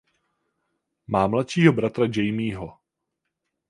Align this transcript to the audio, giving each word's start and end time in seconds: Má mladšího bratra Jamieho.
Má 1.07 1.27
mladšího 1.27 1.73
bratra 1.73 2.05
Jamieho. 2.15 2.77